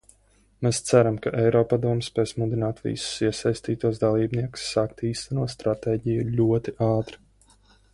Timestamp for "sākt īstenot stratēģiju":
4.73-6.29